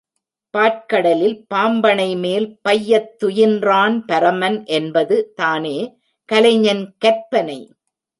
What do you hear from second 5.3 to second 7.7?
தானே கலைஞன் கற்பனை.